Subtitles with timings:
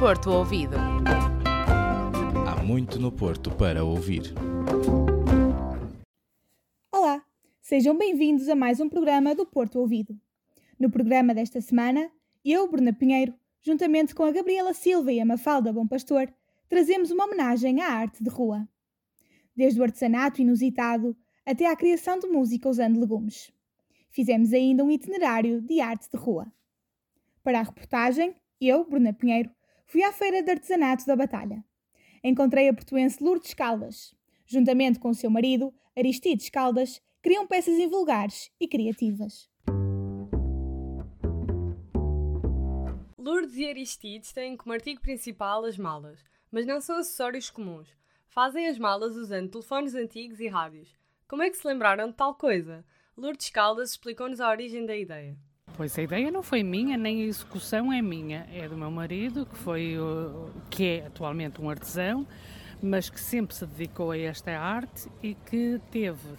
[0.00, 0.76] Porto Ouvido.
[2.48, 4.32] Há muito no Porto para ouvir.
[6.90, 7.22] Olá,
[7.60, 10.18] sejam bem-vindos a mais um programa do Porto Ouvido.
[10.78, 12.10] No programa desta semana,
[12.42, 16.32] eu, Bruna Pinheiro, juntamente com a Gabriela Silva e a Mafalda Bom Pastor,
[16.66, 18.66] trazemos uma homenagem à arte de rua.
[19.54, 21.14] Desde o artesanato inusitado
[21.44, 23.52] até à criação de música usando legumes.
[24.08, 26.50] Fizemos ainda um itinerário de arte de rua.
[27.44, 29.50] Para a reportagem, eu, Bruna Pinheiro,
[29.90, 31.64] fui à Feira de Artesanato da Batalha.
[32.22, 34.14] Encontrei a portuense Lourdes Caldas.
[34.46, 39.50] Juntamente com o seu marido, Aristides Caldas, criam peças invulgares e criativas.
[43.18, 47.88] Lourdes e Aristides têm como artigo principal as malas, mas não são acessórios comuns.
[48.28, 50.96] Fazem as malas usando telefones antigos e rádios.
[51.26, 52.84] Como é que se lembraram de tal coisa?
[53.16, 55.36] Lourdes Caldas explicou-nos a origem da ideia.
[55.80, 59.46] Pois a ideia não foi minha, nem a execução é minha, é do meu marido,
[59.46, 59.96] que foi
[60.68, 62.26] que é atualmente um artesão,
[62.82, 66.36] mas que sempre se dedicou a esta arte e que teve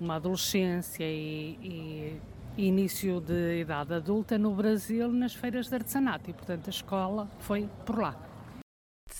[0.00, 2.20] uma adolescência e,
[2.56, 7.28] e início de idade adulta no Brasil nas feiras de artesanato e portanto a escola
[7.40, 8.35] foi por lá.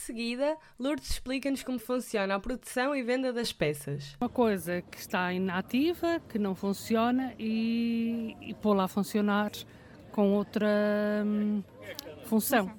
[0.06, 4.16] Seguida, Lourdes explica-nos como funciona a produção e venda das peças.
[4.20, 9.50] Uma coisa que está inativa, que não funciona e, e pô-la a funcionar
[10.12, 11.60] com outra hum,
[12.24, 12.70] função.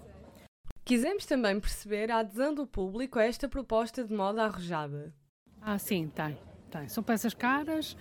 [0.85, 5.13] Quisemos também perceber a adesão do público a esta proposta de moda arrojada.
[5.61, 6.37] Ah, sim, tem.
[6.71, 6.87] tem.
[6.87, 7.97] São peças caras,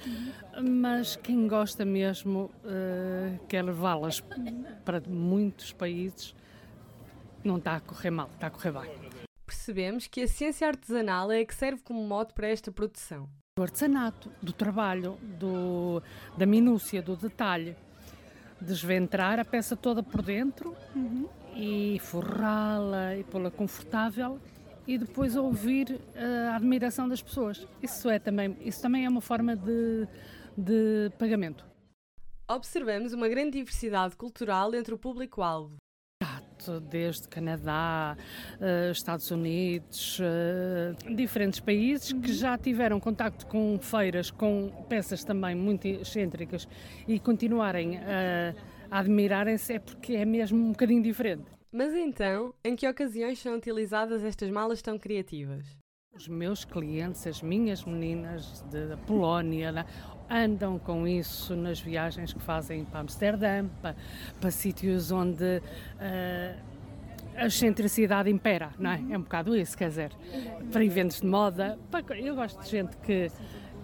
[0.63, 4.23] mas quem gosta mesmo uh, quer levá-las
[4.85, 6.33] para muitos países
[7.47, 8.91] não está a correr mal, está a correr bem.
[9.47, 13.29] Percebemos que a ciência artesanal é a que serve como mote para esta produção.
[13.57, 16.03] Do artesanato, do trabalho, do,
[16.37, 17.77] da minúcia, do detalhe.
[18.61, 21.29] Desventrar a peça toda por dentro uhum.
[21.55, 24.41] e forrá-la e pô-la confortável
[24.87, 27.67] e depois ouvir a admiração das pessoas.
[27.83, 30.09] Isso, é também, isso também é uma forma de,
[30.57, 31.65] de pagamento.
[32.49, 35.77] Observamos uma grande diversidade cultural entre o público-alvo
[36.91, 38.17] desde Canadá,
[38.61, 45.55] uh, Estados Unidos, uh, diferentes países que já tiveram contacto com feiras com peças também
[45.55, 46.69] muito excêntricas
[47.07, 48.55] e continuarem a,
[48.91, 51.45] a admirarem-se é porque é mesmo um bocadinho diferente.
[51.73, 55.67] Mas então, em que ocasiões são utilizadas estas malas tão criativas?
[56.17, 59.85] Os meus clientes, as minhas meninas da Polónia, né,
[60.31, 63.95] andam com isso nas viagens que fazem para Amsterdã, para,
[64.41, 66.61] para sítios onde uh,
[67.37, 69.05] a excentricidade impera, não é?
[69.11, 70.13] É um bocado isso, quer dizer,
[70.73, 71.79] para eventos de moda.
[71.91, 73.31] Para, eu gosto de gente que,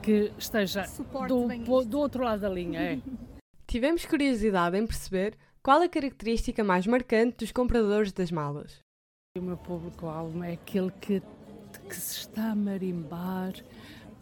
[0.02, 0.86] que esteja
[1.28, 2.80] do, do outro lado da linha.
[2.80, 2.98] É.
[3.68, 8.80] Tivemos curiosidade em perceber qual a característica mais marcante dos compradores das malas.
[9.36, 11.22] O meu público-alvo é aquele que
[11.88, 13.54] que se está a marimbar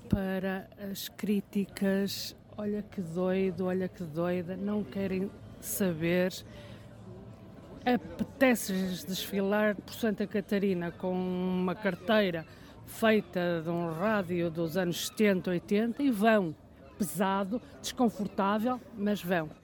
[0.09, 2.37] para as críticas.
[2.57, 6.33] Olha que doido, olha que doida, não querem saber.
[7.85, 12.45] Apetece-lhes desfilar por Santa Catarina com uma carteira
[12.87, 16.55] feita de um rádio dos anos 70, 80 e vão.
[16.99, 19.60] Pesado, desconfortável, mas vão.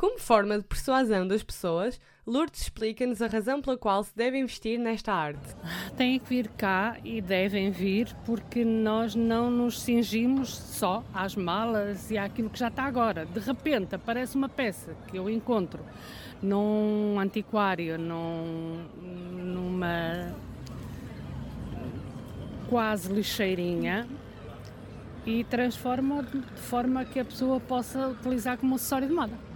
[0.00, 4.78] Como forma de persuasão das pessoas, Lourdes explica-nos a razão pela qual se deve investir
[4.78, 5.54] nesta arte.
[5.94, 12.10] Têm que vir cá e devem vir porque nós não nos cingimos só às malas
[12.10, 13.26] e àquilo que já está agora.
[13.26, 15.84] De repente aparece uma peça que eu encontro
[16.40, 18.82] num antiquário, num,
[19.34, 20.34] numa
[22.70, 24.08] quase lixeirinha
[25.26, 29.49] e transforma de forma que a pessoa possa utilizar como acessório de moda.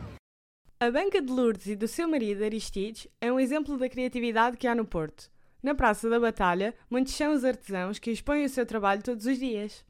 [0.84, 4.66] A Banca de Lourdes e do seu marido Aristides é um exemplo da criatividade que
[4.66, 5.30] há no Porto.
[5.62, 9.38] Na Praça da Batalha, muitos são os artesãos que expõem o seu trabalho todos os
[9.38, 9.82] dias.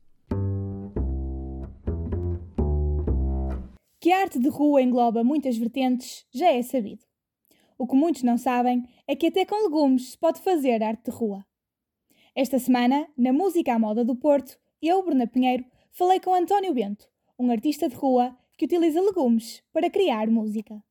[3.99, 7.03] Que a arte de rua engloba muitas vertentes já é sabido.
[7.77, 11.11] O que muitos não sabem é que até com legumes se pode fazer arte de
[11.11, 11.45] rua.
[12.37, 17.09] Esta semana, na Música à Moda do Porto, eu, Bruna Pinheiro, falei com António Bento,
[17.37, 20.83] um artista de rua que utiliza legumes para criar música.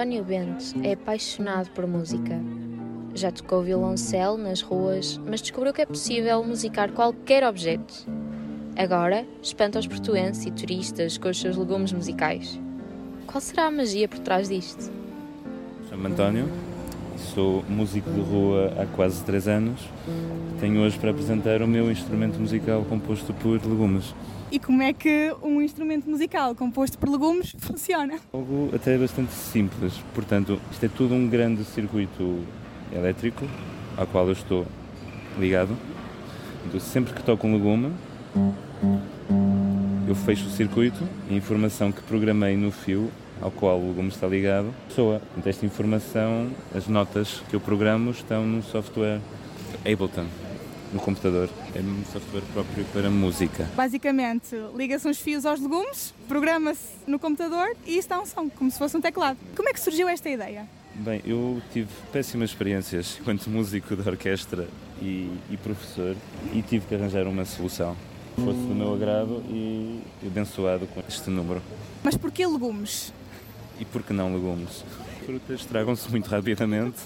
[0.00, 2.40] António Bento é apaixonado por música.
[3.14, 8.06] Já tocou violoncelo nas ruas, mas descobriu que é possível musicar qualquer objeto.
[8.78, 12.58] Agora, espanta os portuenses e turistas com os seus legumes musicais.
[13.26, 14.90] Qual será a magia por trás disto?
[15.90, 16.48] Chamo-me António,
[17.20, 19.80] sou músico de rua há quase 3 anos.
[20.58, 24.14] Tenho hoje para apresentar o meu instrumento musical composto por legumes.
[24.50, 28.18] E como é que um instrumento musical composto por legumes funciona?
[28.32, 29.94] Algo até bastante simples.
[30.14, 32.40] Portanto, isto é tudo um grande circuito
[32.92, 33.46] elétrico
[33.96, 34.66] ao qual eu estou
[35.38, 35.76] ligado.
[36.66, 37.92] Então, sempre que toco um legume,
[40.08, 44.08] eu fecho o circuito e a informação que programei no fio ao qual o legume
[44.08, 45.20] está ligado soa.
[45.20, 49.20] Portanto, esta informação, as notas que eu programo estão no software
[49.84, 50.26] Ableton,
[50.92, 51.48] no computador.
[51.74, 53.68] É um software próprio para música.
[53.76, 58.78] Basicamente, liga-se uns fios aos legumes, programa-se no computador e está um som, como se
[58.78, 59.38] fosse um teclado.
[59.56, 60.66] Como é que surgiu esta ideia?
[60.94, 64.68] Bem, eu tive péssimas experiências enquanto músico de orquestra
[65.00, 66.16] e, e professor
[66.52, 67.96] e tive que arranjar uma solução
[68.34, 71.62] que fosse do meu agrado e abençoado com este número.
[72.02, 73.12] Mas porquê legumes?
[73.80, 74.84] E por que não legumes?
[75.24, 76.98] Frutas estragam-se muito rapidamente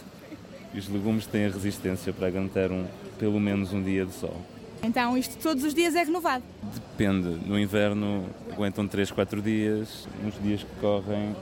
[0.74, 2.84] e os legumes têm a resistência para aguentar um,
[3.16, 4.36] pelo menos um dia de sol.
[4.82, 6.42] Então isto todos os dias é renovado?
[6.74, 7.28] Depende.
[7.46, 10.08] No inverno aguentam 3, 4 dias.
[10.22, 11.34] Nos dias que correm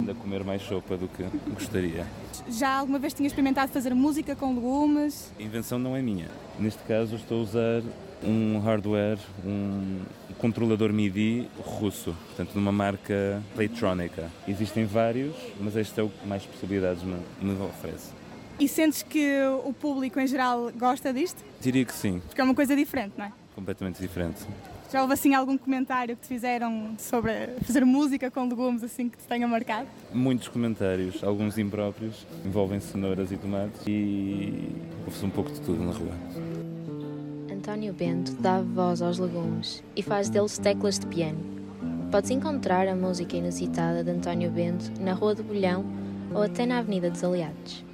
[0.00, 2.06] ainda comer mais sopa do que gostaria.
[2.48, 5.32] Já alguma vez tinha experimentado fazer música com legumes?
[5.38, 6.28] A invenção não é minha.
[6.58, 7.82] Neste caso estou a usar
[8.22, 10.00] um hardware, um
[10.38, 14.30] controlador MIDI russo, portanto de uma marca Playtronica.
[14.48, 18.12] Existem vários, mas este é o que mais possibilidades me, me oferece.
[18.58, 21.42] E sentes que o público em geral gosta disto?
[21.60, 22.20] Diria que sim.
[22.26, 23.32] Porque é uma coisa diferente, não é?
[23.54, 24.40] Completamente diferente.
[24.92, 27.32] Já houve assim algum comentário que te fizeram sobre
[27.62, 29.86] fazer música com legumes assim que te tenha marcado?
[30.12, 34.68] Muitos comentários, alguns impróprios, envolvem cenouras e tomates e
[35.04, 36.12] ouve-se um pouco de tudo na rua.
[37.52, 41.38] António Bento dá voz aos legumes e faz deles teclas de piano.
[42.10, 45.84] Podes encontrar a música inusitada de António Bento na Rua do Bolhão
[46.34, 47.84] ou até na Avenida dos Aliados.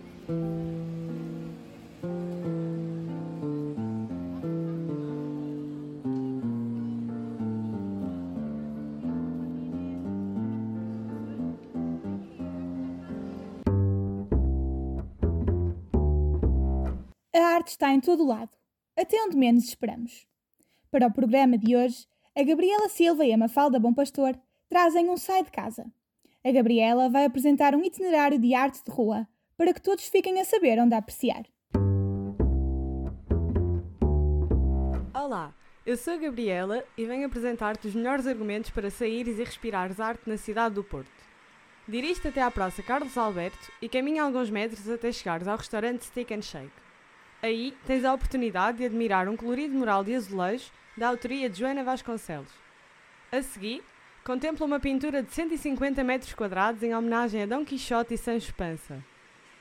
[17.36, 18.56] A arte está em todo o lado,
[18.96, 20.26] até onde menos esperamos.
[20.90, 24.34] Para o programa de hoje, a Gabriela Silva e a Mafalda Bom Pastor
[24.70, 25.84] trazem um sai de casa.
[26.42, 30.46] A Gabriela vai apresentar um itinerário de arte de rua para que todos fiquem a
[30.46, 31.42] saber onde apreciar.
[35.12, 35.54] Olá,
[35.84, 40.26] eu sou a Gabriela e venho apresentar-te os melhores argumentos para saíres e respirares arte
[40.26, 41.10] na cidade do Porto.
[41.86, 46.32] Dirige-te até à Praça Carlos Alberto e caminha alguns metros até chegares ao restaurante Steak
[46.32, 46.85] and Shake.
[47.46, 51.84] Aí tens a oportunidade de admirar um colorido mural de azulejo da autoria de Joana
[51.84, 52.50] Vasconcelos.
[53.30, 53.84] A seguir,
[54.24, 59.00] contempla uma pintura de 150 metros quadrados em homenagem a Dom Quixote e Sancho Panza.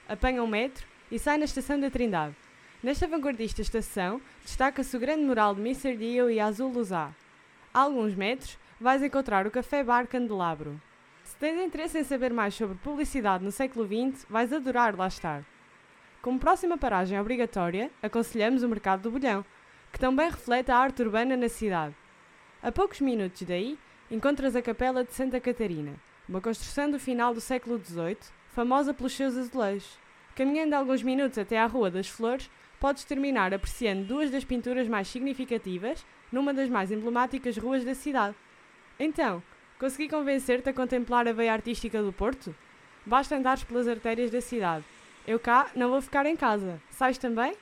[0.10, 2.36] Apanha um metro e sai na Estação da Trindade.
[2.82, 5.96] Nesta vanguardista estação, destaca-se o grande mural de Mr.
[5.96, 7.14] Dio e Azul Luzá.
[7.72, 10.82] A alguns metros, vais encontrar o Café Bar Candelabro.
[11.24, 15.46] Se tens interesse em saber mais sobre publicidade no século XX, vais adorar lá estar.
[16.26, 19.46] Como próxima paragem obrigatória, aconselhamos o Mercado do Bolhão,
[19.94, 21.94] que também reflete a arte urbana na cidade.
[22.64, 23.78] A poucos minutos daí,
[24.10, 25.94] encontras a Capela de Santa Catarina,
[26.28, 28.18] uma construção do final do século XVIII,
[28.50, 30.00] famosa pelos seus azulejos.
[30.36, 35.08] Caminhando alguns minutos até à Rua das Flores, podes terminar apreciando duas das pinturas mais
[35.08, 38.36] significativas numa das mais emblemáticas ruas da cidade.
[39.00, 39.44] Então,
[39.78, 42.56] consegui convencer-te a contemplar a veia artística do Porto?
[43.06, 44.95] Basta andares pelas artérias da cidade.
[45.28, 46.80] Eu cá não vou ficar em casa.
[46.92, 47.54] Sais também?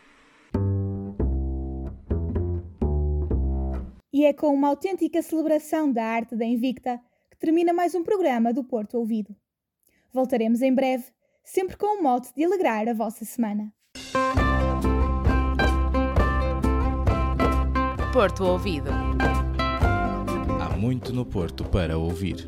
[4.12, 7.00] E é com uma autêntica celebração da arte da Invicta
[7.32, 9.34] que termina mais um programa do Porto Ouvido.
[10.12, 11.06] Voltaremos em breve,
[11.44, 13.74] sempre com o mote de alegrar a vossa semana.
[18.12, 18.92] Porto Ouvido.
[20.62, 22.46] Há muito no Porto para ouvir.